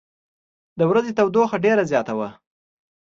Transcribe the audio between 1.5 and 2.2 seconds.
ډېره زیاته